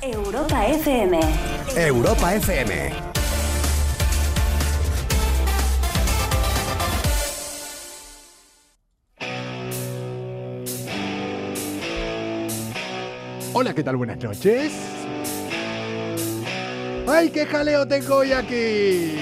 [0.00, 1.18] Europa FM.
[1.74, 2.92] Europa FM.
[13.52, 13.96] Hola, ¿qué tal?
[13.96, 14.72] Buenas noches.
[17.08, 19.18] ¡Ay, qué jaleo tengo hoy aquí!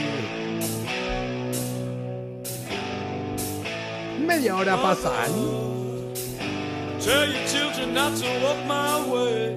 [4.20, 5.76] Media hora pasan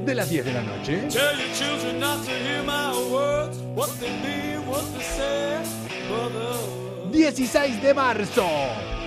[0.05, 0.97] De las 10 de la noche.
[1.09, 3.57] Tell your children not to hear my words.
[3.75, 5.59] What they mean, what they say.
[6.09, 6.57] Mother.
[7.11, 8.47] 16 de marzo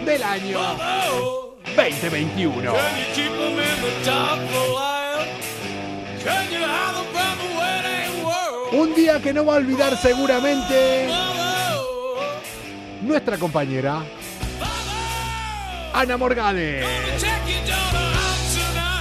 [0.04, 1.52] del año Mother.
[1.74, 2.62] 2021.
[2.62, 5.26] Can you keep them in the dark for a while?
[6.22, 8.74] Can you hide them from the wedding world?
[8.74, 11.08] Un día que no va a olvidar seguramente
[13.02, 14.02] nuestra compañera
[15.94, 16.82] Ana Morgade.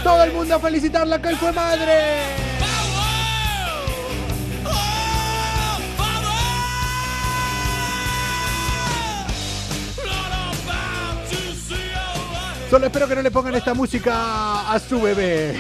[0.04, 2.52] Todo el mundo a felicitarla que hoy fue madre.
[12.72, 15.60] Solo espero que no le pongan esta música a su bebé.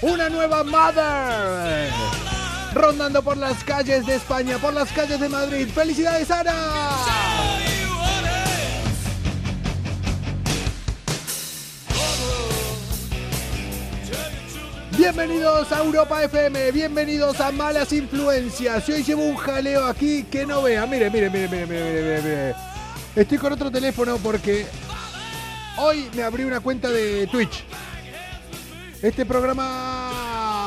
[0.00, 2.05] Una nueva mother.
[2.76, 5.66] Rondando por las calles de España, por las calles de Madrid.
[5.66, 6.52] ¡Felicidades, Ana!
[14.98, 18.86] Bienvenidos a Europa FM, bienvenidos a Malas Influencias.
[18.90, 20.84] Y hoy llevo un jaleo aquí que no vea.
[20.84, 22.54] Mire, mire, mire, mire, mire, mire, mire.
[23.14, 24.66] Estoy con otro teléfono porque
[25.78, 27.64] hoy me abrí una cuenta de Twitch.
[29.00, 29.95] Este programa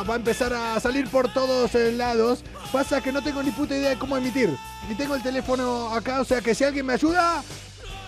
[0.10, 2.44] va a empezar a salir por todos lados.
[2.72, 4.50] Pasa que no tengo ni puta idea de cómo emitir.
[4.88, 7.44] Ni tengo el teléfono acá, o sea que si alguien me ayuda,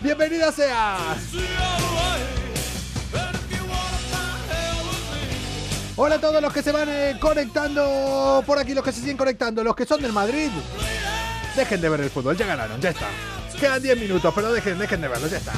[0.02, 0.98] bienvenida sea.
[5.96, 9.18] Hola a todos los que se van eh, conectando por aquí, los que se siguen
[9.18, 10.50] conectando, los que son del Madrid.
[11.56, 13.08] Dejen de ver el fútbol, ya ganaron, ya está.
[13.60, 15.54] Quedan 10 minutos, pero dejen, dejen de verlo, ya está.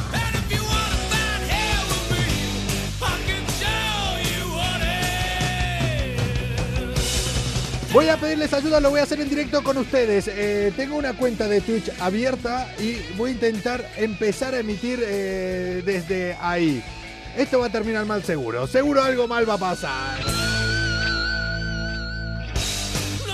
[7.93, 10.27] Voy a pedirles ayuda, lo voy a hacer en directo con ustedes.
[10.27, 15.83] Eh, tengo una cuenta de Twitch abierta y voy a intentar empezar a emitir eh,
[15.85, 16.83] desde ahí.
[17.37, 18.65] Esto va a terminar mal seguro.
[18.65, 20.17] Seguro algo mal va a pasar.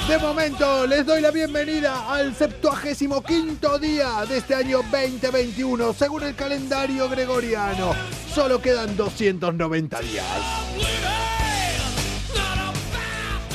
[0.10, 6.36] De momento les doy la bienvenida al 75 día de este año 2021 según el
[6.36, 7.96] calendario gregoriano.
[8.36, 10.26] Solo quedan 290 días.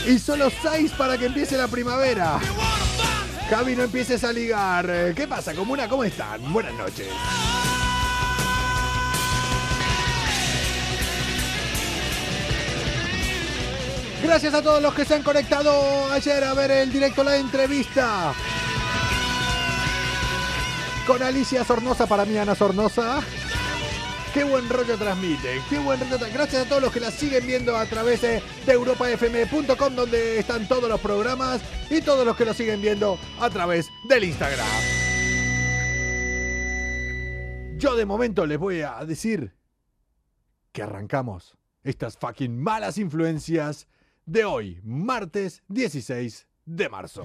[0.07, 2.39] Y solo 6 para que empiece la primavera.
[3.49, 5.15] Javi, no empieces a ligar.
[5.15, 5.89] ¿Qué pasa, comuna?
[5.89, 6.53] ¿Cómo están?
[6.53, 7.09] Buenas noches.
[14.23, 18.33] Gracias a todos los que se han conectado ayer a ver el directo, la entrevista.
[21.07, 23.23] Con Alicia Sornosa, para mí Ana Sornosa.
[24.35, 27.77] Qué buen rollo transmite, qué buen rollo Gracias a todos los que la siguen viendo
[27.77, 32.53] a través de, de europafm.com donde están todos los programas y todos los que lo
[32.53, 34.67] siguen viendo a través del Instagram.
[37.79, 39.55] Yo de momento les voy a decir
[40.73, 43.87] que arrancamos estas fucking malas influencias
[44.27, 47.25] de hoy, martes 16 de marzo.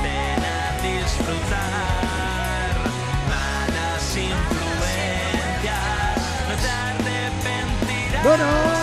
[0.00, 2.70] ven a disfrutar.
[3.28, 5.74] Malas influencias,
[6.48, 8.22] no te arrepentirás.
[8.22, 8.75] Bueno.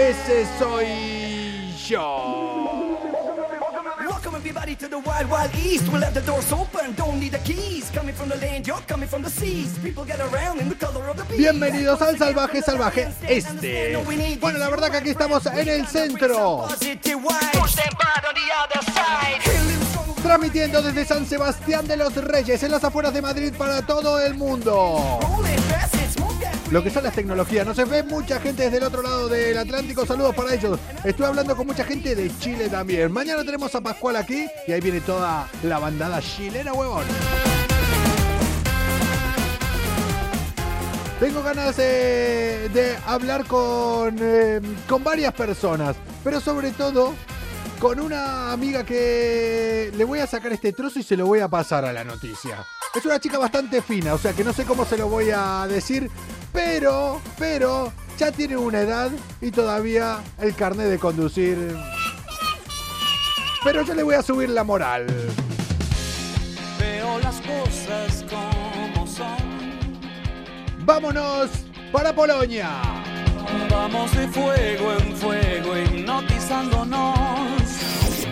[0.00, 2.96] Ese soy yo.
[4.08, 5.92] Welcome everybody to the wild, wild east.
[5.92, 7.90] We'll have the doors open, don't need the keys.
[7.92, 9.78] Coming from the land, you're coming from the seas.
[9.82, 11.38] People get around in the color of the beast.
[11.38, 13.94] Bienvenidos al Salvaje Salvaje Este.
[14.40, 16.66] Bueno, la verdad que aquí estamos en el centro,
[20.22, 24.32] transmitiendo desde San Sebastián de los Reyes, en las afueras de Madrid para todo el
[24.32, 25.20] mundo.
[26.70, 27.66] Lo que son las tecnologías.
[27.66, 30.06] No se ve mucha gente desde el otro lado del Atlántico.
[30.06, 30.78] Saludos para ellos.
[31.02, 33.10] Estuve hablando con mucha gente de Chile también.
[33.10, 37.04] Mañana tenemos a Pascual aquí y ahí viene toda la bandada chilena, huevón.
[41.18, 47.14] Tengo ganas de hablar con, eh, con varias personas, pero sobre todo
[47.80, 51.48] con una amiga que le voy a sacar este trozo y se lo voy a
[51.48, 52.64] pasar a la noticia.
[52.94, 55.66] Es una chica bastante fina, o sea que no sé cómo se lo voy a
[55.68, 56.10] decir,
[56.52, 59.10] pero, pero, ya tiene una edad
[59.40, 61.76] y todavía el carnet de conducir.
[63.62, 65.06] Pero yo le voy a subir la moral.
[66.78, 69.36] Veo las cosas como son.
[70.84, 71.50] Vámonos
[71.92, 72.68] para Polonia.
[73.70, 77.18] Vamos de fuego en fuego, hipnotizándonos.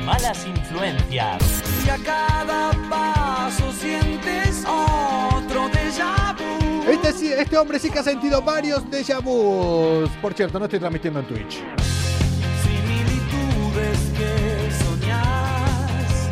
[0.05, 1.43] Malas influencias.
[1.85, 6.68] Y a cada paso sientes otro déjà vu.
[6.89, 10.09] Este, este hombre sí que ha sentido varios déjà vus.
[10.23, 11.63] Por cierto, no estoy transmitiendo en Twitch.
[12.63, 16.29] Similitudes que soñás.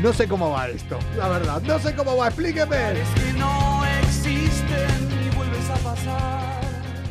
[0.00, 1.60] No sé cómo va esto, la verdad.
[1.62, 3.00] No sé cómo va, explíqueme.
[3.00, 6.60] Es que no existen y vuelves a pasar.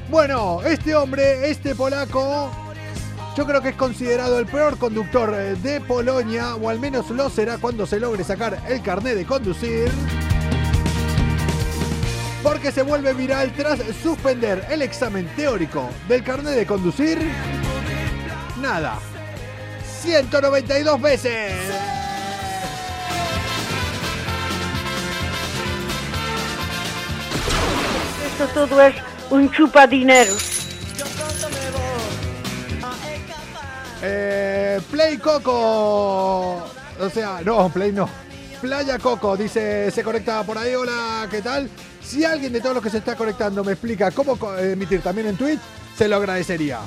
[0.10, 2.50] Bueno, este hombre, este polaco,
[3.36, 7.30] yo creo que es considerado el peor conductor eh, de Polonia, o al menos lo
[7.30, 9.92] será cuando se logre sacar el carnet de conducir.
[12.46, 17.18] Porque se vuelve viral tras suspender el examen teórico del carnet de conducir.
[18.62, 19.00] Nada.
[20.04, 21.54] 192 veces.
[28.28, 28.96] Esto todo es
[29.32, 30.68] un chupadineros.
[34.04, 36.64] Eh, Play Coco.
[37.00, 38.08] O sea, no, Play no.
[38.62, 40.76] Playa Coco dice, se conecta por ahí.
[40.76, 41.68] Hola, ¿qué tal?
[42.06, 45.38] Si alguien de todos los que se está conectando me explica cómo emitir también en
[45.38, 45.60] Twitch,
[45.98, 46.82] se lo agradecería.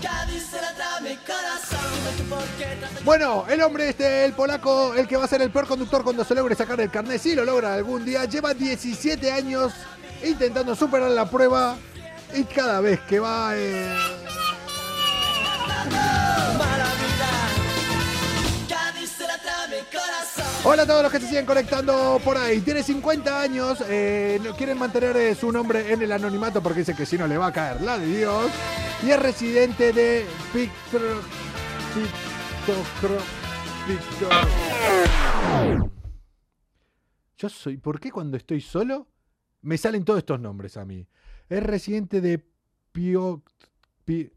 [3.05, 6.25] Bueno, el hombre este, el polaco, el que va a ser el peor conductor cuando
[6.25, 9.73] se logre sacar el carnet, si lo logra algún día, lleva 17 años
[10.25, 11.77] intentando superar la prueba
[12.35, 13.57] y cada vez que va...
[13.57, 14.18] eh,
[20.71, 22.61] Hola a todos los que se siguen conectando por ahí.
[22.61, 27.07] Tiene 50 años, eh, quieren mantener eh, su nombre en el anonimato porque dice que
[27.07, 28.51] si no le va a caer la de Dios.
[29.03, 31.23] Y es residente de Victor...
[31.97, 33.21] Victor...
[33.89, 34.31] Victor...
[37.39, 37.79] Yo soy...
[37.79, 39.09] ¿Por qué cuando estoy solo
[39.63, 41.09] me salen todos estos nombres a mí?
[41.49, 42.47] Es residente de
[42.93, 43.43] Pio...
[44.05, 44.31] Pi-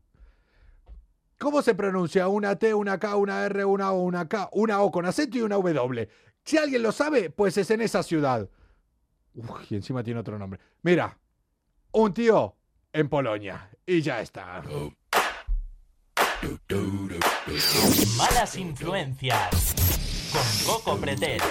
[1.41, 2.27] ¿Cómo se pronuncia?
[2.27, 5.41] Una T, una K, una R, una O, una K, una O con acento y
[5.41, 6.07] una W.
[6.45, 8.47] Si alguien lo sabe, pues es en esa ciudad.
[9.33, 10.59] Uy, y encima tiene otro nombre.
[10.83, 11.17] Mira,
[11.93, 12.55] un tío
[12.93, 13.71] en Polonia.
[13.87, 14.61] Y ya está.
[18.17, 19.73] Malas influencias.
[20.31, 21.41] Con Coco Pretel.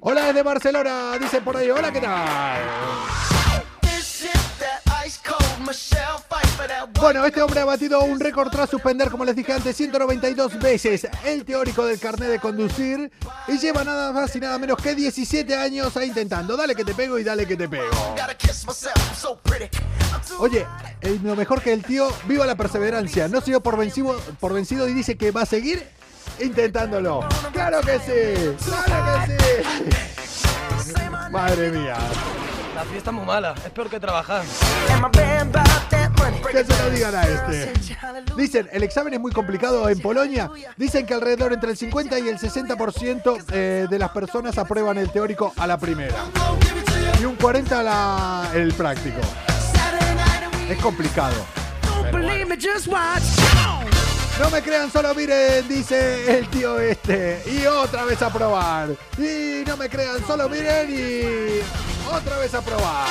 [0.00, 1.70] Hola desde Barcelona, dice por ahí.
[1.70, 3.13] Hola, ¿qué tal?
[7.00, 11.06] Bueno, este hombre ha batido un récord tras suspender, como les dije antes, 192 veces
[11.24, 13.10] el teórico del carnet de conducir
[13.48, 16.56] y lleva nada más y nada menos que 17 años ahí intentando.
[16.56, 18.14] Dale que te pego y dale que te pego.
[20.38, 20.66] Oye,
[21.00, 23.28] eh, lo mejor que el tío, viva la perseverancia.
[23.28, 25.86] No se dio por vencido, por vencido y dice que va a seguir
[26.40, 27.28] intentándolo.
[27.52, 28.70] ¡Claro que sí!
[28.86, 29.62] ¡Claro que
[30.24, 30.94] sí!
[31.30, 31.96] Madre mía.
[32.84, 34.44] La fiesta es muy mala, es peor que trabajar.
[36.52, 37.72] Que se lo digan a este.
[38.36, 40.50] Dicen, el examen es muy complicado en Polonia.
[40.76, 45.10] Dicen que alrededor entre el 50 y el 60% eh, de las personas aprueban el
[45.10, 46.14] teórico a la primera.
[47.20, 49.20] Y un 40 a la, el práctico.
[50.68, 51.34] Es complicado.
[52.12, 52.28] Bueno.
[54.38, 57.42] No me crean, solo miren, dice el tío este.
[57.46, 58.90] Y otra vez a probar.
[59.16, 63.08] Y no me crean, solo miren y otra vez a probar.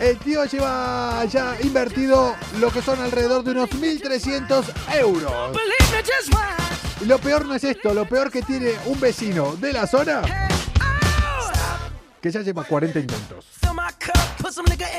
[0.00, 4.64] El tío lleva ya invertido lo que son alrededor de unos 1.300
[4.98, 5.56] euros.
[7.00, 10.22] Y lo peor no es esto, lo peor que tiene un vecino de la zona
[12.22, 13.46] que ya lleva 40 intentos.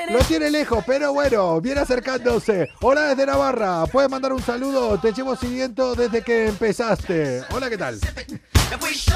[0.10, 2.70] Lo tiene lejos, pero bueno, viene acercándose.
[2.82, 3.86] Hola desde Navarra.
[3.86, 5.00] Puedes mandar un saludo.
[5.00, 7.44] Te llevo siguiendo desde que empezaste.
[7.52, 7.98] Hola, ¿qué tal?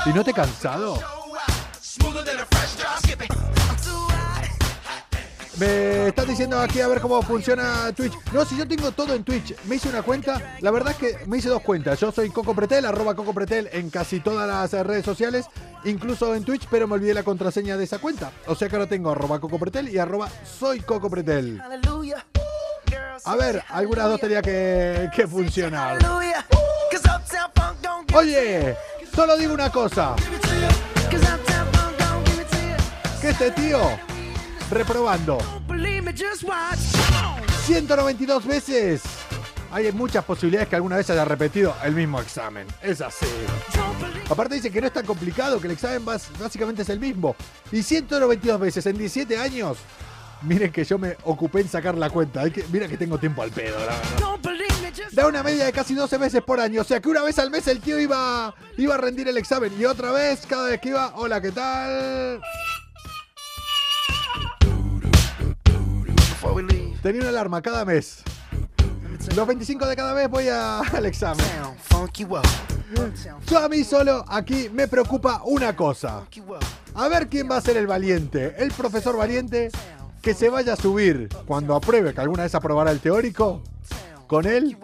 [0.05, 0.99] ¿Y no te he cansado?
[5.59, 8.13] Me estás diciendo aquí a ver cómo funciona Twitch.
[8.31, 9.55] No, si yo tengo todo en Twitch.
[9.63, 10.57] Me hice una cuenta.
[10.59, 11.99] La verdad es que me hice dos cuentas.
[11.99, 15.47] Yo soy Coco Pretel, arroba Coco Pretel en casi todas las redes sociales,
[15.83, 18.31] incluso en Twitch, pero me olvidé la contraseña de esa cuenta.
[18.45, 21.59] O sea que ahora tengo arroba Coco Pretel y arroba soy Coco Pretel.
[23.25, 25.97] A ver, algunas dos tenía que, que funcionar.
[28.13, 28.77] Oye,
[29.17, 30.15] solo digo una cosa.
[33.19, 33.79] Que este tío,
[34.69, 36.77] reprobando Don't believe me, just watch.
[37.65, 39.01] 192 veces.
[39.71, 42.67] Hay muchas posibilidades que alguna vez haya repetido el mismo examen.
[42.79, 43.25] Es así.
[44.29, 47.35] Aparte dice que no es tan complicado, que el examen básicamente es el mismo.
[47.71, 49.79] Y 192 veces en 17 años.
[50.43, 52.43] Miren que yo me ocupé en sacar la cuenta.
[52.71, 54.76] Mira que tengo tiempo al pedo, la verdad.
[55.11, 56.81] Da una media de casi 12 veces por año.
[56.81, 59.73] O sea que una vez al mes el tío iba, iba a rendir el examen.
[59.79, 62.41] Y otra vez, cada vez que iba, hola, ¿qué tal?
[67.01, 68.23] Tenía una alarma cada mes.
[69.35, 71.45] Los 25 de cada mes voy a- al examen.
[73.47, 76.23] Yo a mí solo aquí me preocupa una cosa.
[76.95, 78.55] A ver quién va a ser el valiente.
[78.57, 79.69] El profesor valiente
[80.21, 83.61] que se vaya a subir cuando apruebe, que alguna vez aprobará el teórico,
[84.27, 84.77] con él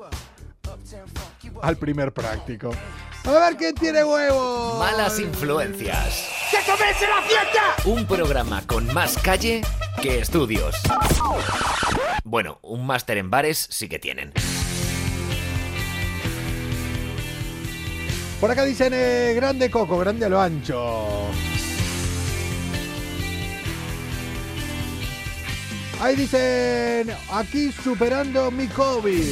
[1.61, 2.71] al primer práctico.
[3.25, 4.79] A ver quién tiene huevo.
[4.79, 6.29] Malas influencias.
[7.85, 9.61] Un programa con más calle
[10.01, 10.75] que estudios.
[12.23, 14.33] Bueno, un máster en bares sí que tienen.
[18.41, 21.29] Por acá dicen eh, grande coco, grande a lo ancho.
[26.03, 29.23] Ahí dicen aquí superando mi COVID.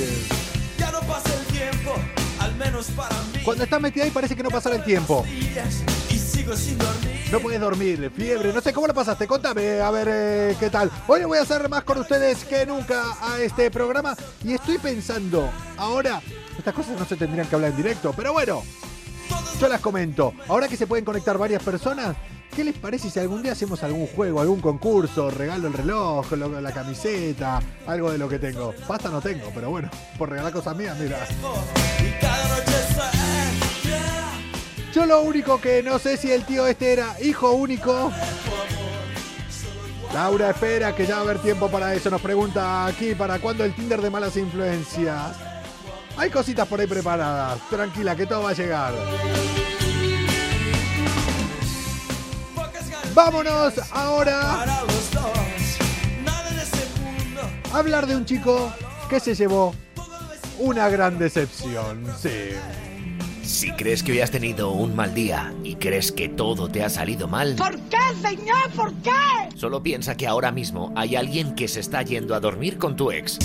[0.78, 1.96] Ya no pasa el tiempo,
[2.40, 3.40] al menos para mí.
[3.44, 5.26] Cuando estás metida ahí parece que no pasará el tiempo.
[5.28, 7.26] Días y sigo sin dormir.
[7.30, 10.90] No puedes dormir, fiebre, no sé cómo lo pasaste, contame, a ver eh, qué tal.
[11.08, 15.50] Hoy voy a hacer más con ustedes que nunca a este programa y estoy pensando,
[15.76, 16.22] ahora,
[16.58, 18.64] estas cosas no se tendrían que hablar en directo, pero bueno,
[19.60, 20.34] yo las comento.
[20.48, 22.16] Ahora que se pueden conectar varias personas,
[22.56, 26.60] ¿qué les parece si algún día hacemos algún juego, algún concurso, regalo el reloj, lo-
[26.62, 28.74] la camiseta, algo de lo que tengo?
[28.88, 31.18] Pasta no tengo, pero bueno, por regalar cosas mías, mira.
[34.94, 38.12] Yo lo único que no sé si el tío este era hijo único.
[40.14, 42.10] Laura espera que ya va a haber tiempo para eso.
[42.10, 45.32] Nos pregunta aquí para cuándo el Tinder de malas influencias.
[46.18, 47.58] Hay cositas por ahí preparadas.
[47.70, 48.94] Tranquila, que todo va a llegar.
[53.14, 55.24] Vámonos ahora Para los dos,
[56.24, 56.78] nada en este
[57.74, 58.72] a hablar de un chico
[59.10, 59.74] que se llevó
[60.60, 62.06] una gran decepción.
[62.22, 62.30] Sí.
[63.44, 66.90] Si crees que hoy has tenido un mal día y crees que todo te ha
[66.90, 68.70] salido mal, ¿Por qué, señor?
[68.76, 69.12] ¿Por qué?
[69.56, 73.12] solo piensa que ahora mismo hay alguien que se está yendo a dormir con tu
[73.12, 73.38] ex.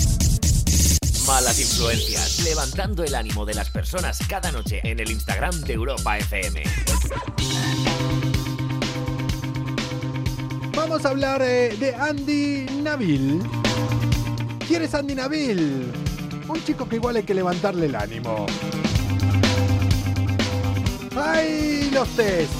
[1.27, 6.17] Malas influencias, levantando el ánimo de las personas cada noche en el Instagram de Europa
[6.17, 6.63] FM.
[10.89, 13.41] Vamos a hablar eh, de Andy Nabil.
[14.65, 15.91] ¿Quién es Andy Nabil?
[16.47, 18.45] Un chico que igual hay que levantarle el ánimo.
[21.13, 22.53] ¡Ay, los test!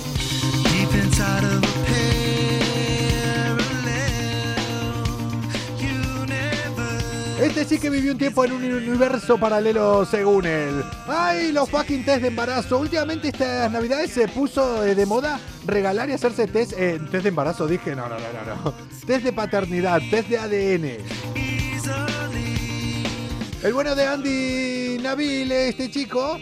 [7.39, 10.83] Este sí que vivió un tiempo en un universo paralelo según él.
[11.07, 12.79] ¡Ay, los fucking test de embarazo!
[12.79, 17.29] Últimamente estas navidades se puso eh, de moda regalar y hacerse test, eh, test de
[17.29, 18.73] embarazo, dije, no, no, no, no, no.
[19.05, 20.97] Test de paternidad, test de ADN.
[23.63, 26.39] El bueno de Andy Nabil, este chico,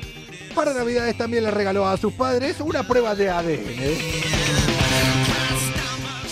[0.53, 4.25] para navidades también le regaló a sus padres una prueba de ADN.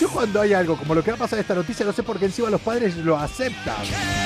[0.00, 2.18] Yo cuando hay algo como lo que va a pasar esta noticia, no sé por
[2.18, 4.23] qué encima los padres lo aceptan.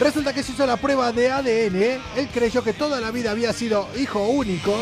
[0.00, 2.00] Resulta que se hizo la prueba de ADN.
[2.16, 4.74] Él creyó que toda la vida había sido hijo único.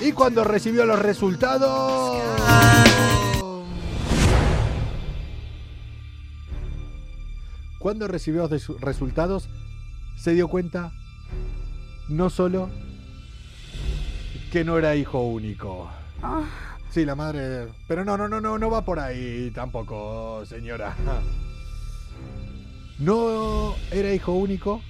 [0.00, 2.22] Y cuando recibió los resultados...
[7.78, 9.48] Cuando recibió los resu- resultados,
[10.16, 10.92] se dio cuenta
[12.08, 12.70] no solo
[14.52, 15.90] que no era hijo único.
[16.90, 17.68] Sí, la madre.
[17.88, 20.94] Pero no, no, no, no, no va por ahí tampoco, señora.
[22.98, 24.82] No era hijo único.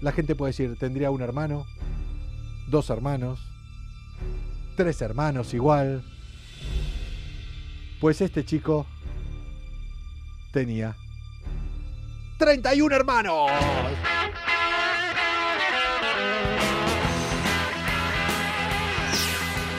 [0.00, 1.66] La gente puede decir, tendría un hermano,
[2.68, 3.40] dos hermanos,
[4.76, 6.02] tres hermanos igual.
[8.00, 8.86] Pues este chico
[10.52, 10.96] tenía
[12.38, 13.50] 31 hermanos.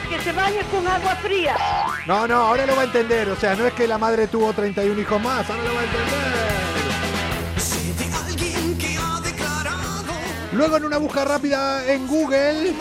[0.10, 1.56] Que se bañe con agua fría.
[2.06, 3.30] No, no, ahora lo va a entender.
[3.30, 5.84] O sea, no es que la madre tuvo 31 hijos más, ahora lo va a
[5.86, 6.49] entender.
[10.60, 12.74] Luego en una búsqueda rápida en Google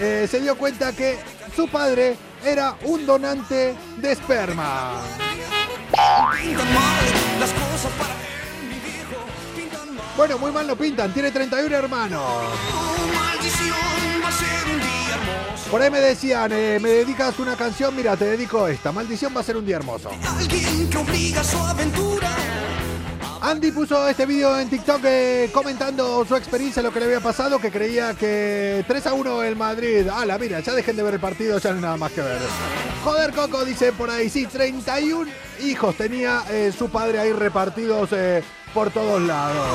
[0.00, 1.18] eh, se dio cuenta que
[1.54, 4.92] su padre era un donante de esperma.
[10.16, 12.22] Bueno, muy mal lo pintan, tiene 31 hermanos.
[15.70, 18.90] Por ahí me decían, eh, me dedicas una canción, mira, te dedico esta.
[18.90, 20.10] Maldición va a ser un día hermoso.
[23.40, 27.60] Andy puso este video en TikTok eh, comentando su experiencia, lo que le había pasado,
[27.60, 30.08] que creía que 3 a 1 el Madrid.
[30.08, 32.38] Ala, mira, ya dejen de ver el partido, ya no hay nada más que ver.
[33.04, 35.30] Joder, Coco, dice por ahí, sí, 31
[35.64, 38.42] hijos tenía eh, su padre ahí repartidos eh,
[38.74, 39.66] por todos lados.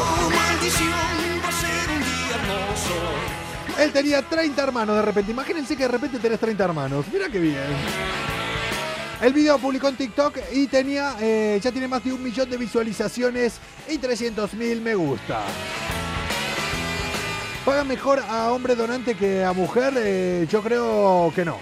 [3.79, 5.31] Él tenía 30 hermanos de repente.
[5.31, 7.05] Imagínense que de repente tenés 30 hermanos.
[7.11, 8.32] Mira qué bien.
[9.23, 12.57] El video publicó en TikTok y tenía, eh, ya tiene más de un millón de
[12.57, 15.39] visualizaciones y 300 mil me gusta.
[17.63, 19.93] ¿Paga mejor a hombre donante que a mujer?
[19.95, 21.57] Eh, yo creo que no.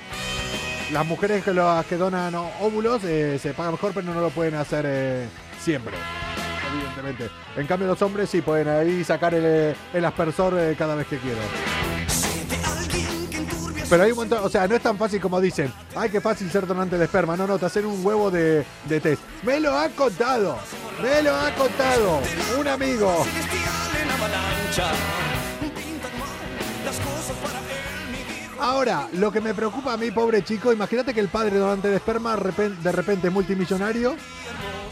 [0.91, 5.93] Las mujeres que, donan óvulos eh, se paga mejor, pero no lo pueden hacer siempre.
[6.73, 7.29] Evidentemente.
[7.55, 11.90] En cambio, los hombres sí pueden ahí sacar el, aspersor cada vez que quieran.
[13.91, 15.69] Pero hay un montón, o sea, no es tan fácil como dicen.
[15.98, 17.36] Ay, qué fácil ser donante de esperma.
[17.36, 19.21] No, no, te hacen un huevo de, de test.
[19.43, 20.57] Me lo ha contado.
[21.03, 22.21] Me lo ha contado.
[22.57, 23.25] Un amigo.
[28.62, 31.98] Ahora, lo que me preocupa a mí, pobre chico, imagínate que el padre donante de
[31.98, 34.15] esperma de repente es multimillonario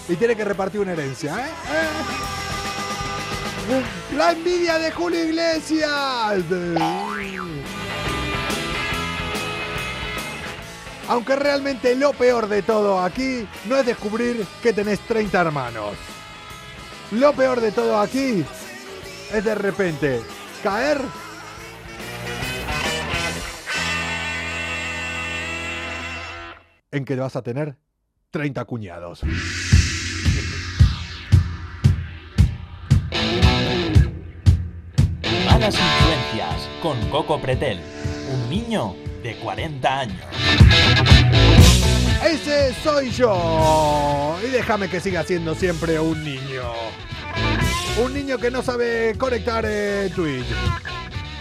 [0.10, 1.52] y tiene que repartir una herencia, ¿eh?
[3.70, 4.18] ¿Eh?
[4.18, 6.44] La envidia de Julio Iglesias.
[11.10, 15.96] Aunque realmente lo peor de todo aquí no es descubrir que tenés 30 hermanos.
[17.12, 18.46] Lo peor de todo aquí
[19.34, 20.22] es de repente
[20.62, 21.02] caer
[26.92, 27.76] en que vas a tener
[28.30, 29.24] 30 cuñados.
[35.48, 37.82] Malas influencias con Coco Pretel,
[38.32, 40.22] un niño de 40 años.
[42.26, 44.38] Ese soy yo.
[44.46, 46.64] Y déjame que siga siendo siempre un niño.
[48.04, 50.48] Un niño que no sabe conectar eh, Twitch.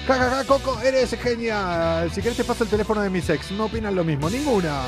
[0.07, 2.11] Jajaja, Coco, eres genial.
[2.11, 3.51] Si querés te paso el teléfono de mis ex.
[3.53, 4.31] No opinan lo mismo.
[4.31, 4.83] Ninguna.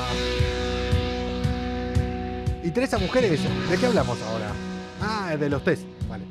[2.62, 3.40] ¿Y tres a mujeres?
[3.68, 4.52] ¿De qué hablamos ahora?
[5.02, 5.82] Ah, de los test.
[6.08, 6.24] Vale.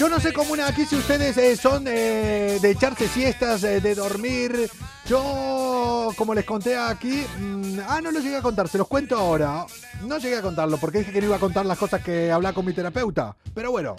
[0.00, 3.82] Yo no sé cómo una aquí si ustedes eh, son eh, de echarse siestas, eh,
[3.82, 4.70] de dormir.
[5.06, 9.14] Yo, como les conté aquí, mm, ah, no lo llegué a contar, se los cuento
[9.14, 9.66] ahora.
[10.06, 12.54] No llegué a contarlo porque dije que no iba a contar las cosas que hablaba
[12.54, 13.36] con mi terapeuta.
[13.52, 13.94] Pero bueno.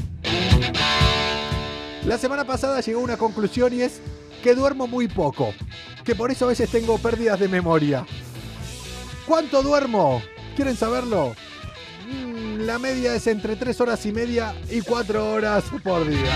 [2.03, 4.01] La semana pasada llegó a una conclusión y es
[4.41, 5.53] que duermo muy poco.
[6.03, 8.07] Que por eso a veces tengo pérdidas de memoria.
[9.27, 10.19] ¿Cuánto duermo?
[10.55, 11.35] ¿Quieren saberlo?
[12.57, 16.33] La media es entre 3 horas y media y 4 horas por día.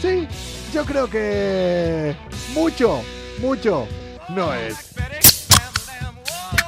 [0.00, 0.28] Sí,
[0.72, 2.14] yo creo que
[2.54, 3.02] mucho,
[3.40, 3.86] mucho
[4.28, 4.76] no es.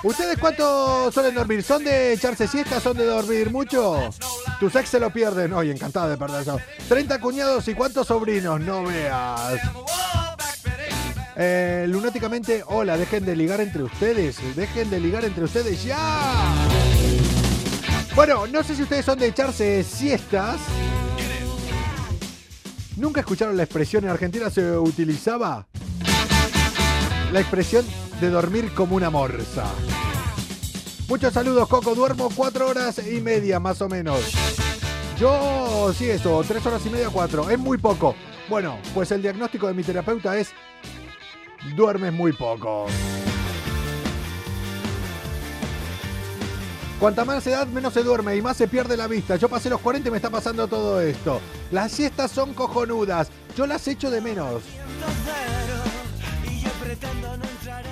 [0.03, 1.63] ¿Ustedes cuánto suelen dormir?
[1.63, 2.83] ¿Son de echarse siestas?
[2.83, 4.11] ¿Son de dormir mucho?
[4.59, 5.53] Tus ex se lo pierden.
[5.53, 6.59] Oye, encantado de perder eso.
[6.89, 9.61] 30 cuñados y cuántos sobrinos, no veas.
[11.37, 14.39] Eh, lunáticamente, hola, dejen de ligar entre ustedes.
[14.57, 16.72] Dejen de ligar entre ustedes ya.
[18.15, 20.61] Bueno, no sé si ustedes son de echarse siestas.
[22.97, 25.67] ¿Nunca escucharon la expresión en Argentina se utilizaba?
[27.33, 27.87] La expresión
[28.21, 29.65] de dormir como una morsa.
[31.09, 31.95] Muchos saludos, Coco.
[31.95, 34.21] Duermo cuatro horas y media, más o menos.
[35.19, 37.49] Yo, sí, eso, tres horas y media, cuatro.
[37.49, 38.15] Es muy poco.
[38.51, 40.51] Bueno, pues el diagnóstico de mi terapeuta es
[41.77, 42.87] duermes muy poco.
[47.03, 49.35] Cuanta más edad, menos se duerme y más se pierde la vista.
[49.35, 51.41] Yo pasé los 40 y me está pasando todo esto.
[51.73, 53.29] Las siestas son cojonudas.
[53.57, 54.63] Yo las echo de menos.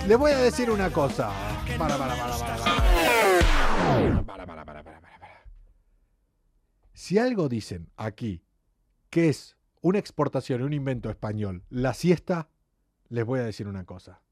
[0.07, 1.33] Le voy a decir una cosa.
[1.77, 2.57] Para, para, para, para.
[4.25, 5.45] Para, para, para, para, para, para.
[6.93, 8.45] Si algo dicen aquí
[9.11, 12.49] que es una exportación, un invento español, la siesta,
[13.09, 14.23] les voy a decir una cosa.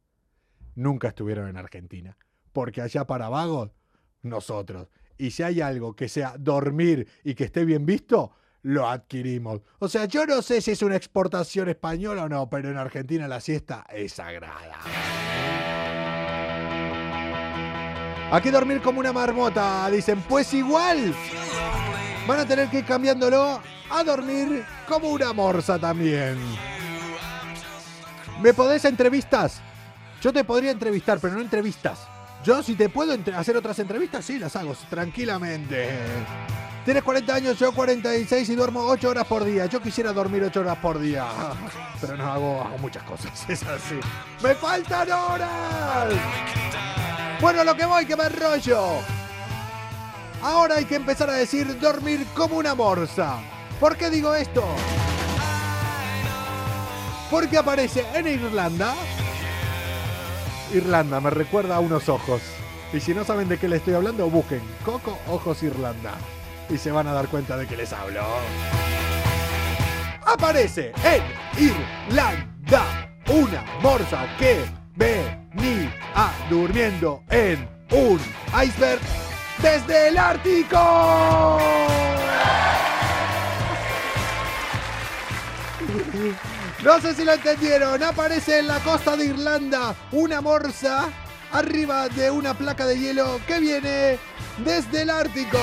[0.77, 2.17] Nunca estuvieron en Argentina.
[2.53, 3.73] Porque allá para vagos,
[4.22, 4.88] nosotros.
[5.16, 9.61] Y si hay algo que sea dormir y que esté bien visto, lo adquirimos.
[9.78, 13.26] O sea, yo no sé si es una exportación española o no, pero en Argentina
[13.26, 14.78] la siesta es sagrada.
[18.31, 21.14] Aquí dormir como una marmota, dicen, pues igual.
[22.26, 26.37] Van a tener que ir cambiándolo a dormir como una morsa también.
[28.42, 29.62] ¿Me podés entrevistas?
[30.20, 32.07] Yo te podría entrevistar, pero no entrevistas.
[32.44, 35.88] Yo si te puedo hacer otras entrevistas, sí, las hago tranquilamente.
[36.85, 39.66] Tienes 40 años, yo 46 y duermo 8 horas por día.
[39.66, 41.27] Yo quisiera dormir 8 horas por día.
[42.01, 44.01] Pero no hago, hago muchas cosas, es así.
[44.42, 46.14] ¡Me faltan horas!
[47.40, 49.01] Bueno, lo que voy, que me enrollo.
[50.42, 53.38] Ahora hay que empezar a decir dormir como una morsa.
[53.81, 54.64] ¿Por qué digo esto?
[57.31, 58.94] Porque aparece en Irlanda.
[60.72, 62.42] Irlanda, me recuerda a unos ojos.
[62.92, 66.14] Y si no saben de qué les estoy hablando, busquen Coco Ojos Irlanda.
[66.68, 68.22] Y se van a dar cuenta de que les hablo.
[70.26, 71.22] Aparece en
[71.59, 74.64] Irlanda una morsa que
[74.96, 75.92] venía
[76.50, 78.20] durmiendo en un
[78.62, 79.00] iceberg
[79.62, 81.59] desde el Ártico.
[86.83, 88.03] No sé si lo entendieron.
[88.03, 91.09] Aparece en la costa de Irlanda una morsa
[91.53, 94.19] arriba de una placa de hielo que viene
[94.59, 95.59] desde el Ártico.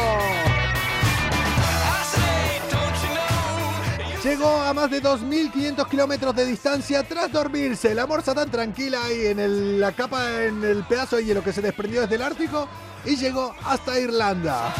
[4.23, 7.93] Llegó a más de 2.500 kilómetros de distancia tras dormirse.
[7.93, 11.61] La morsa tan tranquila ahí en la capa, en el pedazo de hielo que se
[11.61, 12.67] desprendió desde el Ártico
[13.05, 14.73] y llegó hasta Irlanda.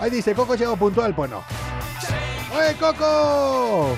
[0.00, 1.44] Ahí dice, Coco llegó puntual, pues no.
[2.56, 3.96] ¡Oye, Coco!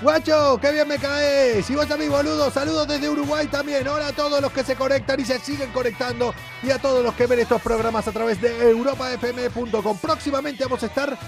[0.00, 1.68] Guacho, qué bien me caes.
[1.68, 2.50] Y vos también, boludo.
[2.50, 3.86] Saludos desde Uruguay también.
[3.86, 6.34] Hola a todos los que se conectan y se siguen conectando.
[6.62, 9.98] Y a todos los que ven estos programas a través de europafm.com.
[9.98, 11.18] Próximamente vamos a estar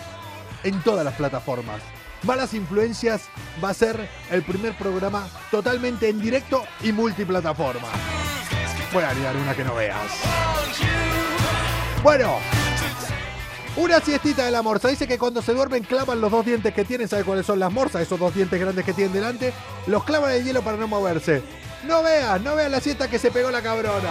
[0.64, 1.82] en todas las plataformas.
[2.22, 3.22] Malas Influencias
[3.62, 7.88] va a ser el primer programa totalmente en directo y multiplataforma.
[8.92, 10.12] Voy a liar una que no veas.
[12.02, 12.38] Bueno,
[13.76, 14.88] una siestita de la morsa.
[14.88, 17.08] Dice que cuando se duermen clavan los dos dientes que tienen.
[17.08, 18.02] ¿Sabe cuáles son las morsas?
[18.02, 19.52] Esos dos dientes grandes que tienen delante.
[19.87, 21.42] Los clavan en el hielo para no moverse.
[21.87, 24.11] No veas, no veas la siesta que se pegó la cabrona.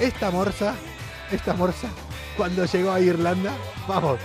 [0.00, 0.74] Esta morsa,
[1.32, 1.88] esta morsa,
[2.36, 3.52] cuando llegó a Irlanda,
[3.88, 4.20] vamos,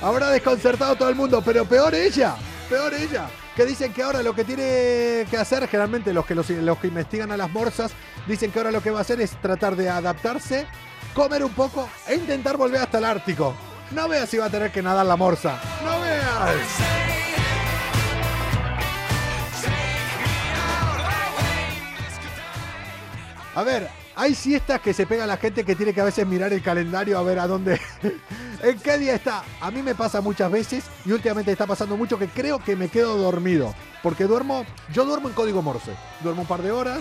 [0.00, 2.36] habrá desconcertado a todo el mundo, pero peor ella,
[2.68, 3.28] peor ella.
[3.56, 7.32] Que dicen que ahora lo que tiene que hacer, generalmente los que, los, que investigan
[7.32, 7.92] a las morsas,
[8.26, 10.66] dicen que ahora lo que va a hacer es tratar de adaptarse,
[11.14, 13.54] comer un poco e intentar volver hasta el Ártico.
[13.92, 15.58] No veas si va a tener que nadar la morsa.
[15.82, 17.06] No veas.
[23.54, 26.52] A ver, hay siestas que se pega la gente que tiene que a veces mirar
[26.52, 27.78] el calendario a ver a dónde,
[28.62, 29.44] en qué día está.
[29.60, 32.88] A mí me pasa muchas veces y últimamente está pasando mucho que creo que me
[32.88, 33.74] quedo dormido.
[34.02, 35.92] Porque duermo, yo duermo en código Morse.
[36.22, 37.00] Duermo un par de horas,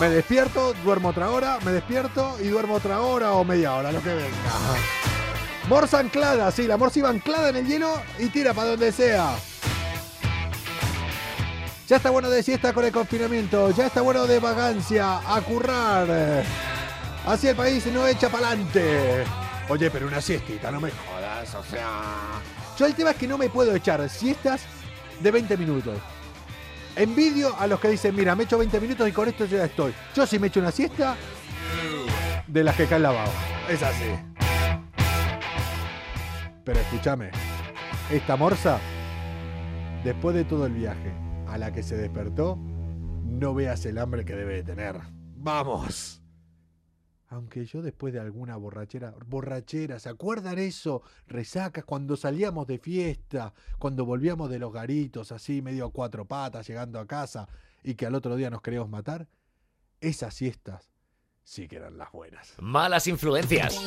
[0.00, 4.02] me despierto, duermo otra hora, me despierto y duermo otra hora o media hora, lo
[4.02, 4.30] que venga.
[5.68, 9.36] Morsa anclada, sí, la morsa iba anclada en el hielo y tira para donde sea.
[11.94, 16.42] Ya está bueno de siesta con el confinamiento, ya está bueno de vagancia, a currar.
[17.24, 19.22] Así el país no echa pa'lante.
[19.68, 22.00] Oye, pero una siestita, no me jodas, o sea.
[22.76, 24.62] Yo el tema es que no me puedo echar siestas
[25.20, 25.96] de 20 minutos.
[26.96, 29.94] Envidio a los que dicen, mira, me echo 20 minutos y con esto ya estoy.
[30.16, 31.14] Yo sí me echo una siesta
[32.48, 33.30] de las que cae lavado.
[33.68, 34.18] Es así.
[36.64, 37.30] Pero escúchame,
[38.10, 38.80] esta morsa,
[40.02, 41.23] después de todo el viaje,
[41.54, 45.00] a la que se despertó, no veas el hambre que debe de tener.
[45.36, 46.20] ¡Vamos!
[47.28, 51.02] Aunque yo después de alguna borrachera, borrachera, ¿se acuerdan eso?
[51.28, 56.66] Resacas cuando salíamos de fiesta, cuando volvíamos de los garitos así, medio a cuatro patas,
[56.66, 57.46] llegando a casa,
[57.84, 59.28] y que al otro día nos queríamos matar.
[60.00, 60.93] Esas siestas
[61.44, 62.54] sí que eran las buenas.
[62.58, 63.78] Malas influencias.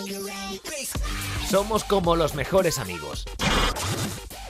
[1.50, 3.26] Somos como los mejores amigos.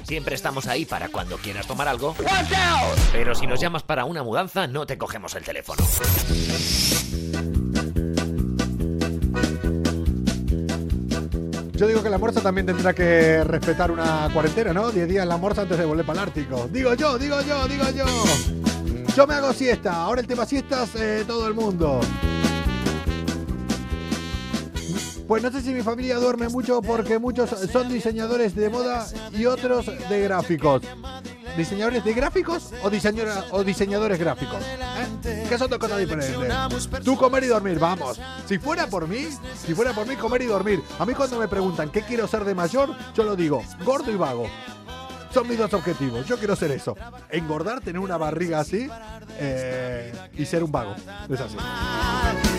[0.04, 2.15] Siempre estamos ahí para cuando quieras tomar algo.
[3.12, 5.84] Pero si nos llamas para una mudanza, no te cogemos el teléfono.
[11.74, 14.89] Yo digo que la morsa también tendrá que respetar una cuarentena, ¿no?
[14.89, 16.67] 10 días la morsa antes de volver para el Ártico.
[16.72, 18.06] Digo yo, digo yo, digo yo.
[19.15, 19.93] Yo me hago siesta.
[19.93, 22.00] Ahora el tema siestas, eh, todo el mundo.
[25.28, 29.46] Pues no sé si mi familia duerme mucho porque muchos son diseñadores de moda y
[29.46, 30.82] otros de gráficos.
[31.58, 34.60] ¿Diseñadores de gráficos o, diseñadora- o diseñadores gráficos?
[35.26, 35.46] ¿Eh?
[35.50, 36.36] Que son dos cosas diferentes.
[37.04, 38.20] Tú comer y dormir, vamos.
[38.48, 39.28] Si fuera por mí,
[39.66, 40.82] si fuera por mí, comer y dormir.
[41.00, 44.16] A mí cuando me preguntan qué quiero ser de mayor, yo lo digo, gordo y
[44.16, 44.48] vago.
[45.34, 46.26] Son mis dos objetivos.
[46.26, 46.96] Yo quiero ser eso.
[47.30, 48.90] Engordar, tener una barriga así
[49.40, 50.96] eh, y ser un vago.
[51.30, 51.58] Es así.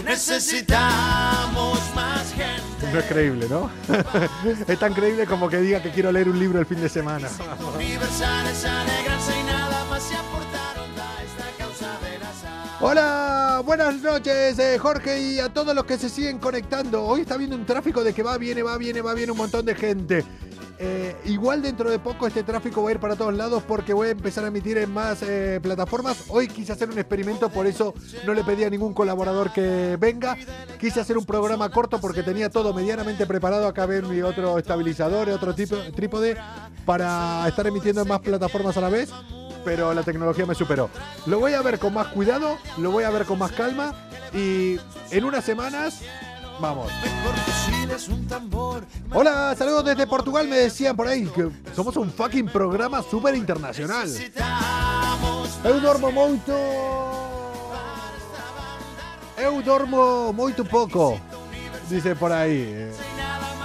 [0.05, 2.93] Necesitamos más gente.
[2.93, 3.71] No es creíble, ¿no?
[4.67, 7.29] es tan creíble como que diga que quiero leer un libro el fin de semana.
[7.75, 8.65] Universales,
[13.65, 17.05] buenas noches, eh, Jorge, y a todos los que se siguen conectando.
[17.05, 19.65] Hoy está viendo un tráfico de que va, viene, va, viene, va, viene un montón
[19.65, 20.25] de gente.
[20.81, 24.09] Eh, igual dentro de poco este tráfico va a ir para todos lados porque voy
[24.09, 26.25] a empezar a emitir en más eh, plataformas.
[26.29, 27.95] Hoy quise hacer un experimento, por eso
[28.25, 30.37] no le pedí a ningún colaborador que venga.
[30.79, 33.67] Quise hacer un programa corto porque tenía todo medianamente preparado.
[33.67, 36.37] Acá ven mi otro estabilizador, otro tipo, trípode
[36.85, 39.11] para estar emitiendo en más plataformas a la vez
[39.69, 40.89] pero la tecnología me superó.
[41.27, 43.93] Lo voy a ver con más cuidado, lo voy a ver con más calma
[44.33, 46.01] y en unas semanas,
[46.59, 46.91] vamos.
[49.13, 54.09] Hola, saludos desde Portugal, me decían por ahí que somos un fucking programa súper internacional.
[55.65, 56.53] Eu dormo moito.
[59.37, 61.21] Eu dormo moito pouco,
[61.91, 62.65] dice por ahí.
[62.75, 62.93] eh.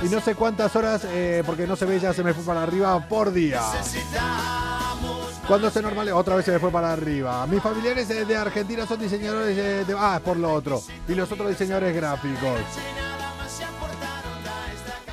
[0.02, 2.64] Y no sé cuántas horas, eh, porque no se ve, ya se me fue para
[2.64, 3.62] arriba por día.
[5.48, 7.46] Cuando se normale, otra vez se me fue para arriba.
[7.48, 10.82] Mis familiares eh, de Argentina son diseñadores de, de- Ah, por lo otro.
[11.08, 12.60] Y los otros diseñadores gráficos.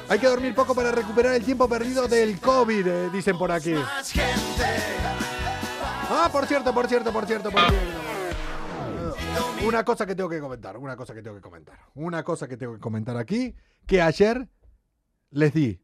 [0.08, 3.74] Hay que dormir poco para recuperar el tiempo perdido del COVID, eh, dicen por aquí.
[6.10, 8.00] Ah, por cierto, por cierto, por cierto, por cierto.
[9.64, 11.78] Una cosa que tengo que comentar, una cosa que tengo que comentar.
[11.94, 13.54] Una cosa que tengo que comentar aquí,
[13.86, 14.48] que ayer
[15.30, 15.80] les di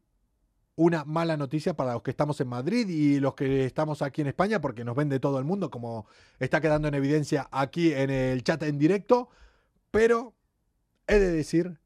[0.77, 4.27] una mala noticia para los que estamos en Madrid y los que estamos aquí en
[4.27, 6.05] España, porque nos ven de todo el mundo, como
[6.39, 9.29] está quedando en evidencia aquí en el chat en directo.
[9.89, 10.35] Pero
[11.07, 11.79] he de decir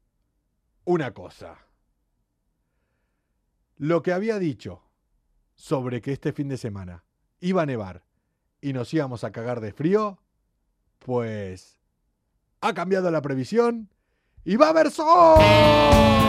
[0.84, 1.56] una cosa.
[3.78, 4.82] Lo que había dicho
[5.54, 7.04] sobre que este fin de semana
[7.40, 8.04] iba a nevar
[8.60, 10.20] y nos íbamos a cagar de frío,
[10.98, 11.78] pues
[12.60, 13.88] ha cambiado la previsión
[14.44, 16.21] y va a haber sol.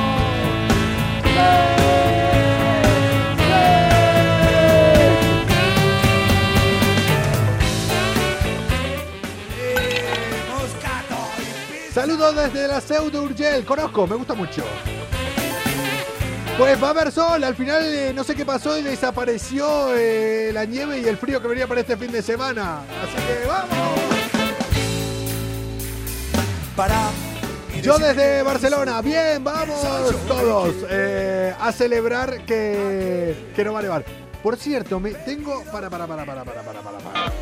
[12.03, 14.61] Saludos desde la Seu de Urgel, conozco, me gusta mucho.
[16.57, 20.51] Pues va a haber sol, al final eh, no sé qué pasó y desapareció eh,
[20.51, 22.79] la nieve y el frío que venía para este fin de semana.
[22.79, 23.99] Así que vamos.
[26.75, 27.09] Para.
[27.81, 29.79] Yo desde Barcelona, bien, vamos
[30.27, 34.05] todos eh, a celebrar que, que no va a nevar.
[34.43, 35.63] Por cierto, me tengo.
[35.71, 37.33] Para, para, para, para, para, para, para, para.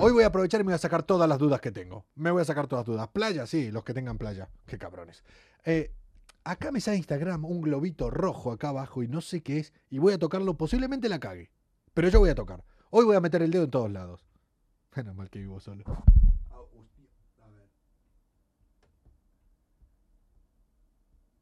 [0.00, 2.04] Hoy voy a aprovechar y me voy a sacar todas las dudas que tengo.
[2.14, 3.08] Me voy a sacar todas las dudas.
[3.08, 4.50] Playa, sí, los que tengan playa.
[4.66, 5.24] Qué cabrones.
[5.64, 5.92] Eh,
[6.42, 9.72] acá me sale Instagram un globito rojo acá abajo y no sé qué es.
[9.88, 11.50] Y voy a tocarlo, posiblemente la cague.
[11.94, 12.64] Pero yo voy a tocar.
[12.90, 14.26] Hoy voy a meter el dedo en todos lados.
[14.96, 15.84] Menos mal que vivo solo.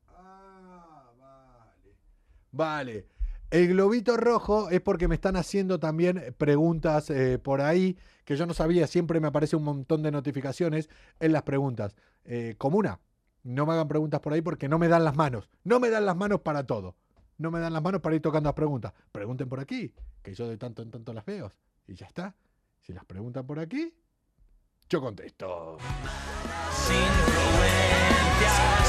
[0.09, 1.97] Ah, vale.
[2.53, 3.07] Vale.
[3.51, 8.47] El globito rojo es porque me están haciendo también preguntas eh, por ahí que yo
[8.47, 8.87] no sabía.
[8.87, 10.89] Siempre me aparece un montón de notificaciones
[11.21, 11.97] en las preguntas.
[12.25, 13.01] Eh, comuna,
[13.43, 15.49] no me hagan preguntas por ahí porque no me dan las manos.
[15.65, 16.97] No me dan las manos para todo.
[17.39, 18.93] No me dan las manos para ir tocando las preguntas.
[19.11, 21.51] Pregunten por aquí, que yo de tanto en tanto las veo.
[21.87, 22.37] Y ya está.
[22.81, 23.93] Si las preguntan por aquí,
[24.89, 25.79] yo contesto.
[26.71, 26.97] Sin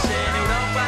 [0.05, 0.85] en Europa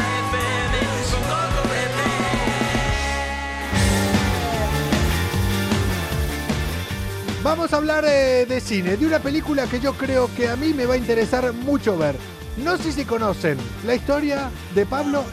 [7.46, 10.74] Vamos a hablar eh, de cine, de una película que yo creo que a mí
[10.74, 12.16] me va a interesar mucho ver.
[12.58, 15.24] No sé si conocen la historia de Pablo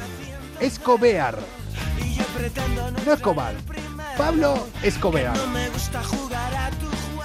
[0.61, 1.39] Escobar.
[3.07, 3.55] No Escobar,
[4.19, 5.33] Pablo Escobar.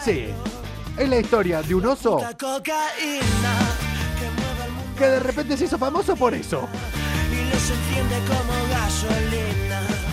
[0.06, 0.30] Sí,
[0.98, 2.22] es la historia de un oso
[4.98, 6.66] que de repente se hizo famoso por eso.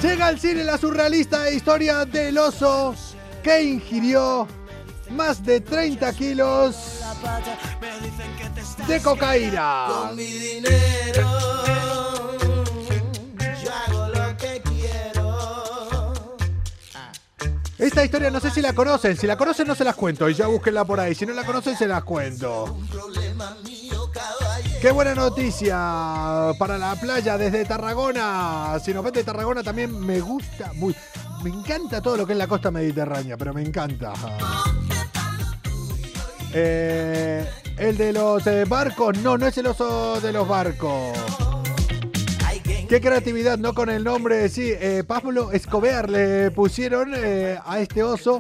[0.02, 2.96] Llega al cine la surrealista historia del oso
[3.40, 4.48] que ingirió
[5.10, 7.00] más de 30 kilos
[8.86, 9.86] de cocaína.
[9.88, 11.30] Con mi dinero
[13.62, 16.14] yo hago lo que quiero.
[17.78, 19.16] Esta historia no sé si la conocen.
[19.16, 20.28] Si la conocen, no se las cuento.
[20.28, 21.14] Y ya búsquenla por ahí.
[21.14, 22.78] Si no la conocen, se las cuento.
[24.80, 28.78] Qué buena noticia para la playa desde Tarragona.
[28.84, 30.94] Si nos ven de Tarragona también me gusta muy.
[31.42, 34.12] Me encanta todo lo que es la costa mediterránea, pero me encanta.
[36.54, 37.44] Eh,
[37.76, 41.18] el de los eh, barcos, no, no es el oso de los barcos.
[42.88, 43.74] Qué creatividad, ¿no?
[43.74, 48.38] Con el nombre, sí, eh, Pablo Escobar le pusieron eh, a este oso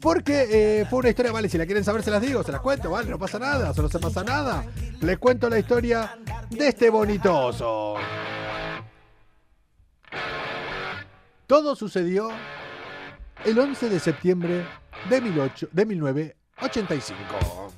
[0.00, 2.90] porque fue una historia, vale, si la quieren saber se las digo, se las cuento,
[2.90, 4.64] vale, no pasa nada, solo se pasa nada.
[5.00, 6.16] Les cuento la historia
[6.50, 7.94] de este bonito oso.
[11.46, 12.28] Todo sucedió
[13.44, 14.66] el 11 de septiembre
[15.08, 17.72] de, 18 de 1985.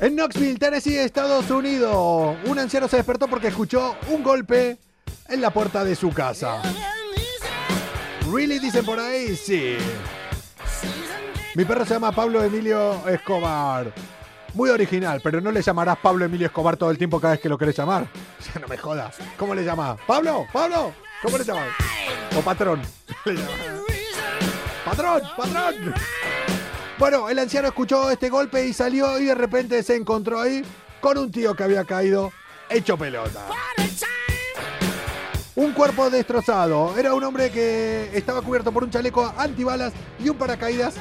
[0.00, 4.78] En Knoxville, Tennessee, Estados Unidos, un anciano se despertó porque escuchó un golpe
[5.28, 6.60] en la puerta de su casa.
[8.30, 8.58] ¿Really?
[8.58, 9.76] Dicen por ahí, sí.
[11.54, 13.92] Mi perro se llama Pablo Emilio Escobar.
[14.52, 17.48] Muy original, pero no le llamarás Pablo Emilio Escobar todo el tiempo cada vez que
[17.48, 18.06] lo querés llamar.
[18.56, 19.16] O no me jodas.
[19.36, 19.98] ¿Cómo le llamás?
[20.06, 20.46] ¿Pablo?
[20.52, 20.92] ¿Pablo?
[21.22, 21.68] ¿Cómo le llamás?
[22.36, 22.82] O patrón.
[24.84, 25.22] ¡Patrón!
[25.36, 25.94] ¡Patrón!
[26.98, 30.64] Bueno, el anciano escuchó este golpe y salió y de repente se encontró ahí
[31.00, 32.32] con un tío que había caído
[32.70, 33.46] hecho pelota.
[35.56, 36.96] Un cuerpo destrozado.
[36.96, 40.94] Era un hombre que estaba cubierto por un chaleco antibalas y un paracaídas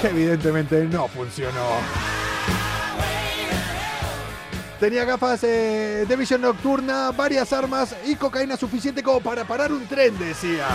[0.00, 1.66] que evidentemente no funcionó.
[4.80, 9.86] Tenía gafas eh, de visión nocturna, varias armas y cocaína suficiente como para parar un
[9.86, 10.68] tren, decía.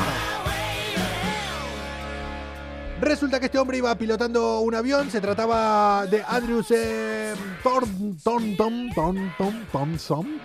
[3.04, 6.74] Resulta que este hombre iba pilotando un avión, se trataba de Andrews
[7.62, 10.40] Thornton, Thornton, Thornton, Thompson.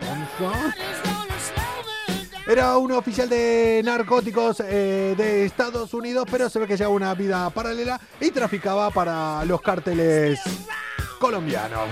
[2.48, 7.14] Era un oficial de narcóticos eh, de Estados Unidos, pero se ve que llevaba una
[7.14, 10.40] vida paralela y traficaba para los cárteles
[11.20, 11.90] colombianos.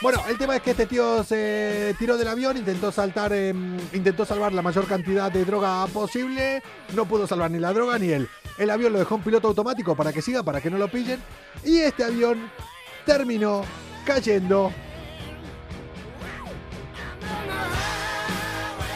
[0.00, 3.52] Bueno, el tema es que este tío se tiró del avión, intentó saltar, eh,
[3.92, 6.62] intentó salvar la mayor cantidad de droga posible,
[6.94, 8.28] no pudo salvar ni la droga ni él.
[8.58, 11.20] El avión lo dejó en piloto automático para que siga, para que no lo pillen,
[11.64, 12.50] y este avión
[13.04, 13.62] terminó
[14.04, 14.72] cayendo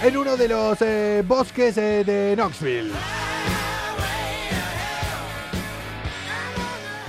[0.02, 2.90] en uno de los eh, bosques eh, de Knoxville.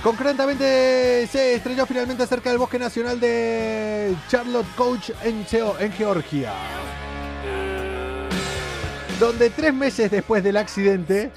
[0.02, 6.52] Concretamente se estrelló finalmente cerca del bosque nacional de Charlotte Coach en, Geo- en Georgia.
[9.20, 11.30] Donde tres meses después del accidente,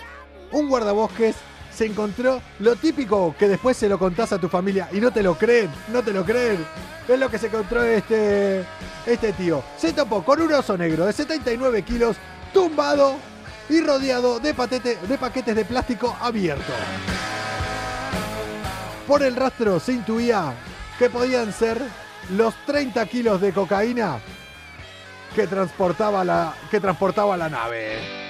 [0.52, 1.36] un guardabosques
[1.76, 5.22] se encontró lo típico que después se lo contás a tu familia y no te
[5.22, 6.66] lo creen, no te lo creen.
[7.08, 8.64] Es lo que se encontró este,
[9.06, 9.62] este tío.
[9.78, 12.16] Se topó con un oso negro de 79 kilos,
[12.54, 13.16] tumbado
[13.70, 16.76] y rodeado de, paquetes de plástico abiertos.
[19.08, 20.54] Por el rastro se intuía
[20.98, 21.80] que podían ser
[22.36, 24.20] los 30 kilos de cocaína
[25.36, 28.25] que transportaba la, que transportaba la nave.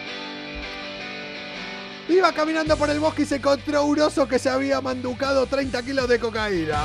[2.07, 5.81] Iba caminando por el bosque y se encontró un oso que se había manducado 30
[5.83, 6.83] kilos de cocaína.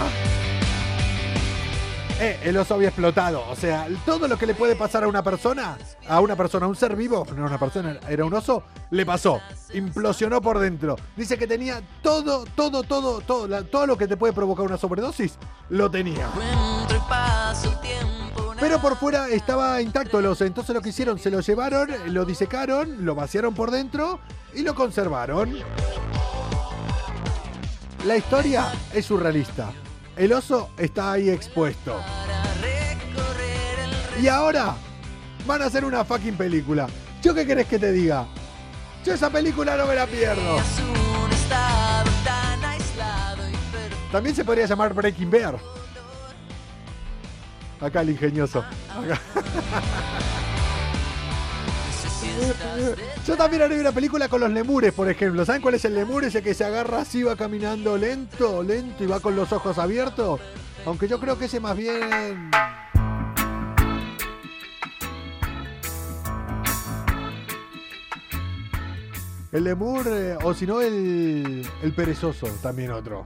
[2.18, 3.42] Eh, el oso había explotado.
[3.48, 6.68] O sea, todo lo que le puede pasar a una persona, a una persona, a
[6.68, 9.40] un ser vivo, no era una persona, era un oso, le pasó.
[9.72, 10.96] Implosionó por dentro.
[11.16, 15.38] Dice que tenía todo, todo, todo, todo, todo lo que te puede provocar una sobredosis,
[15.70, 16.28] lo tenía.
[18.60, 20.44] Pero por fuera estaba intacto el oso.
[20.44, 24.20] Entonces lo que hicieron, se lo llevaron, lo disecaron, lo vaciaron por dentro
[24.54, 25.56] y lo conservaron.
[28.04, 29.72] La historia es surrealista.
[30.14, 31.96] El oso está ahí expuesto.
[34.20, 34.74] Y ahora
[35.46, 36.86] van a hacer una fucking película.
[37.22, 38.26] ¿Yo qué querés que te diga?
[39.04, 40.58] Yo esa película no me la pierdo.
[44.12, 45.79] También se podría llamar Breaking Bear.
[47.80, 48.64] Acá el ingenioso.
[53.26, 55.44] Yo también haría una película con los lemures, por ejemplo.
[55.44, 56.24] ¿Saben cuál es el lemur?
[56.24, 60.40] Ese que se agarra así, va caminando lento, lento y va con los ojos abiertos.
[60.84, 62.50] Aunque yo creo que ese más bien...
[69.52, 73.24] El lemur, eh, o si no, el, el perezoso, también otro.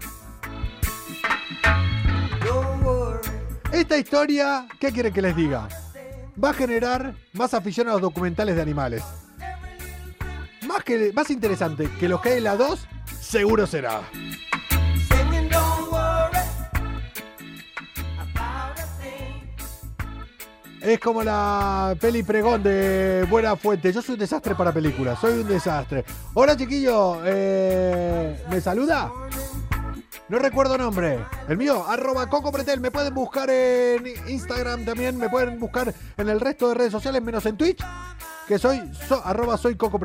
[3.75, 5.67] Esta historia, ¿qué quieren que les diga?
[6.43, 9.03] Va a generar más afición a los documentales de animales.
[10.65, 12.87] Más, que, más interesante que los que hay en la 2,
[13.21, 14.03] seguro será.
[20.81, 23.93] Es como la peli pregón de Buena Fuente.
[23.93, 26.05] Yo soy un desastre para películas, soy un desastre.
[26.35, 29.11] Hola chiquillo, eh, ¿me saluda?
[30.29, 31.19] No recuerdo nombre.
[31.49, 32.81] El mío, arroba Coco Pretel.
[32.81, 35.19] Me pueden buscar en Instagram también.
[35.19, 37.85] Me pueden buscar en el resto de redes sociales, menos en Twitch.
[38.49, 40.01] Que soy so- arroba soy Coco.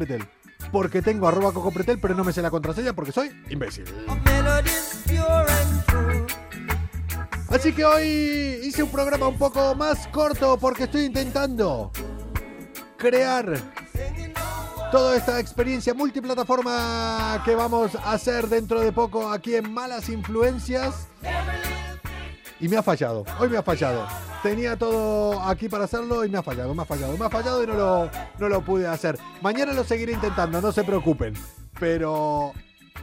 [0.71, 3.85] Porque tengo arroba Coco Pretel, pero no me sé la contraseña porque soy imbécil.
[7.49, 11.91] Así que hoy hice un programa un poco más corto porque estoy intentando
[12.97, 13.53] crear
[14.91, 21.07] toda esta experiencia multiplataforma que vamos a hacer dentro de poco aquí en Malas Influencias.
[22.59, 24.07] Y me ha fallado, hoy me ha fallado.
[24.41, 27.63] Tenía todo aquí para hacerlo y me ha fallado, me ha fallado, me ha fallado
[27.63, 28.09] y no lo,
[28.39, 29.17] no lo pude hacer.
[29.41, 31.33] Mañana lo seguiré intentando, no se preocupen.
[31.79, 32.53] Pero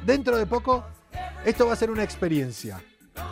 [0.04, 0.84] dentro de poco,
[1.44, 2.82] esto va a ser una experiencia.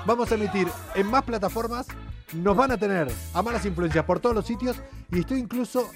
[0.07, 1.87] Vamos a emitir en más plataformas,
[2.33, 4.77] nos van a tener a Malas Influencias por todos los sitios
[5.11, 5.91] y estoy incluso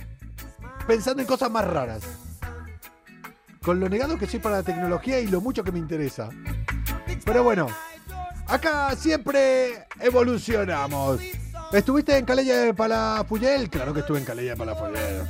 [0.86, 2.27] pensando en cosas más raras.
[3.68, 6.30] Con lo negado que soy para la tecnología y lo mucho que me interesa.
[7.22, 7.66] Pero bueno,
[8.46, 11.20] acá siempre evolucionamos.
[11.70, 13.68] ¿Estuviste en Calella de Palafuyel?
[13.68, 15.22] Claro que estuve en Calella de Palafuyel.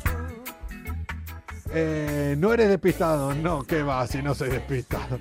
[1.75, 5.19] Eh, no eres despistado, no, que va si no soy despistado.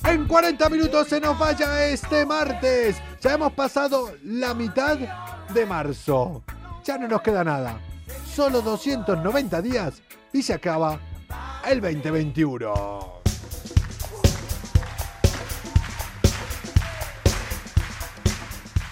[0.04, 3.02] En 40 minutos se nos vaya este martes.
[3.20, 4.96] Ya hemos pasado la mitad
[5.52, 6.42] de marzo.
[6.84, 7.78] Ya no nos queda nada.
[8.26, 10.98] Solo 290 días y se acaba
[11.68, 13.20] el 2021.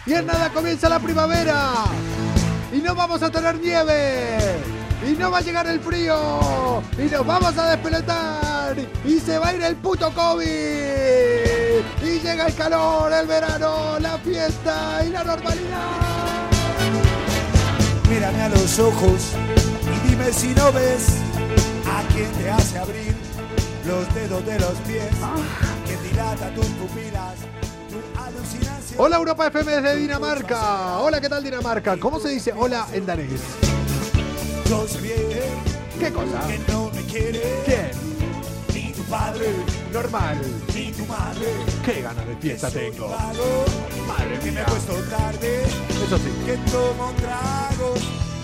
[0.07, 1.73] Y en nada comienza la primavera.
[2.73, 4.39] Y no vamos a tener nieve.
[5.07, 6.83] Y no va a llegar el frío.
[6.99, 8.77] Y nos vamos a despelotar.
[9.05, 10.49] Y se va a ir el puto COVID.
[12.03, 16.18] Y llega el calor, el verano, la fiesta y la normalidad.
[18.09, 19.33] Mírame a los ojos
[19.83, 21.09] y dime si no ves
[21.87, 23.15] a quien te hace abrir
[23.87, 25.11] los dedos de los pies,
[25.87, 27.35] que dilata tus pupilas,
[27.91, 28.99] tu alucinación.
[28.99, 30.99] Hola Europa FM desde Dinamarca.
[31.01, 31.99] Hola, ¿qué tal Dinamarca?
[31.99, 33.43] ¿Cómo se dice hola en danés?
[35.99, 36.47] ¿Qué cosa?
[36.47, 38.18] que no me quiere ¿Quién?
[39.09, 39.47] Padre
[39.93, 40.39] Normal.
[40.75, 41.47] ni tu madre.
[41.85, 43.09] ¿Qué ganas de fiesta tengo?
[43.09, 43.65] vago,
[44.07, 44.63] Madre que me mía.
[44.67, 46.31] acuesto tarde, Eso sí.
[46.47, 48.01] que tomo tragos,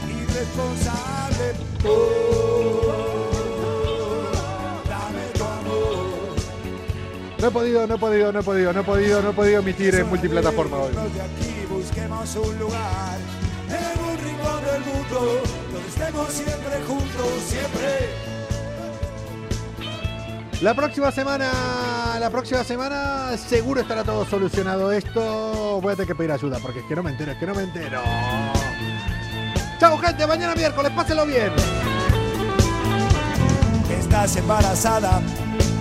[0.09, 1.55] irresponsable.
[1.87, 2.93] Oh,
[4.89, 6.35] dame tu amor.
[7.41, 9.61] No he podido, no he podido, no he podido, no he podido, no he podido
[9.61, 10.93] emitir en multiplataforma hoy.
[10.95, 13.19] De aquí busquemos un lugar
[13.69, 15.43] en un rincón del mundo
[15.73, 18.34] donde estemos siempre juntos, siempre.
[20.63, 25.81] La próxima semana, la próxima semana seguro estará todo solucionado esto.
[25.83, 27.55] Voy a tener que pedir ayuda porque es que no me entero, es que no
[27.55, 28.01] me entero.
[29.79, 31.53] Chao gente, mañana miércoles, pásenlo bien.
[33.91, 35.21] Estás embarazada,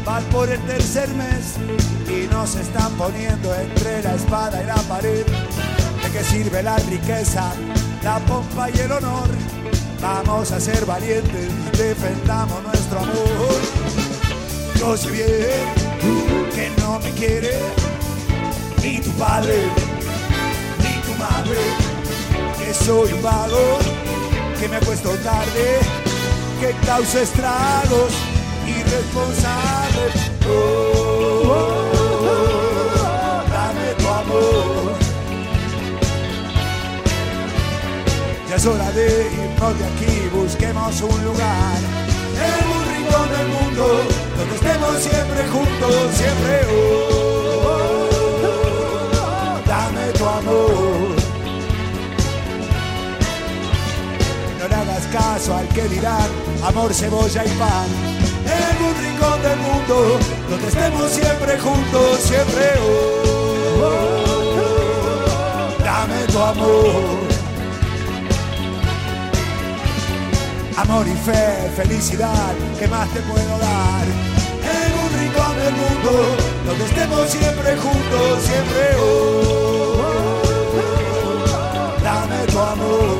[0.03, 1.55] vas por el tercer mes
[2.09, 5.25] y nos están poniendo entre la espada y la pared.
[5.25, 7.53] ¿De qué sirve la riqueza,
[8.03, 9.29] la pompa y el honor?
[10.01, 14.02] Vamos a ser valientes, defendamos nuestro amor.
[14.85, 17.57] Yo sé bien que no me quiere
[18.83, 19.55] ni tu padre
[20.83, 21.61] ni tu madre,
[22.57, 23.79] que soy un vago,
[24.59, 25.79] que me acuesto tarde,
[26.59, 28.11] que causa estragos,
[28.67, 30.05] irresponsable.
[30.49, 31.91] Oh, oh,
[32.99, 34.97] oh, dame tu amor.
[38.49, 41.79] Ya es hora de irnos de aquí, busquemos un lugar
[42.49, 44.12] en un rincón del mundo
[44.99, 46.61] siempre juntos, siempre.
[46.71, 48.09] Oh,
[49.65, 51.15] dame tu amor.
[54.59, 56.29] No le hagas caso al que dirán
[56.63, 57.87] amor, cebolla y pan.
[58.45, 60.19] En un rincón del mundo
[60.49, 62.73] donde estemos siempre juntos, siempre.
[62.81, 64.03] Oh,
[65.83, 67.23] dame tu amor.
[70.75, 74.32] Amor y fe, felicidad, ¿qué más te puedo dar?
[75.37, 80.41] el mundo, donde estemos siempre juntos, siempre oh, oh,
[81.47, 83.17] oh, dame tu amor.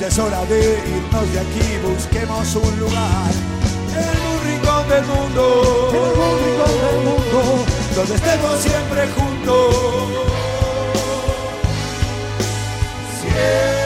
[0.00, 3.30] Ya es hora de irnos de aquí, busquemos un lugar,
[3.96, 7.64] el rincón del mundo, el rincón del mundo,
[7.96, 9.74] donde estemos siempre juntos.
[13.20, 13.77] Siempre.